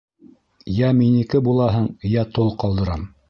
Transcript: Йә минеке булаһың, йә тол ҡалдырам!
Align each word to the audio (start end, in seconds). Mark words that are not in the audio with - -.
Йә 0.77 0.89
минеке 1.01 1.43
булаһың, 1.49 1.87
йә 2.15 2.25
тол 2.39 2.53
ҡалдырам! 2.65 3.07